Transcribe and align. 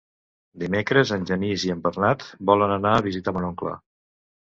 Dimecres 0.61 1.11
en 1.17 1.27
Genís 1.31 1.65
i 1.67 1.71
en 1.73 1.83
Bernat 1.83 2.25
volen 2.51 2.73
anar 2.77 2.95
a 3.01 3.05
visitar 3.09 3.35
mon 3.37 3.47
oncle. 3.51 3.75